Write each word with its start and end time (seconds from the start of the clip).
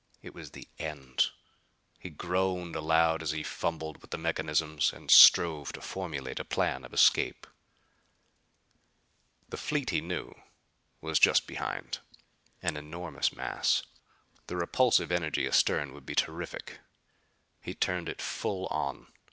It 0.23 0.33
was 0.33 0.49
the 0.49 0.67
end! 0.79 1.29
He 1.99 2.09
groaned 2.09 2.75
aloud 2.75 3.21
as 3.21 3.29
he 3.29 3.43
fumbled 3.43 4.01
with 4.01 4.09
the 4.09 4.17
mechanisms 4.17 4.91
and 4.91 5.11
strove 5.11 5.71
to 5.73 5.81
formulate 5.81 6.39
a 6.39 6.43
plan 6.43 6.83
of 6.83 6.91
escape. 6.91 7.45
The 9.47 9.57
fleet, 9.57 9.91
he 9.91 10.01
knew, 10.01 10.33
was 11.01 11.19
just 11.19 11.45
behind. 11.45 11.99
An 12.63 12.77
enormous 12.77 13.31
mass. 13.31 13.83
The 14.47 14.55
repulsive 14.55 15.11
energy 15.11 15.45
astern 15.47 15.93
would 15.93 16.07
be 16.07 16.15
terrific. 16.15 16.79
He 17.61 17.75
turned 17.75 18.09
it 18.09 18.23
full 18.23 18.65
on. 18.71 19.05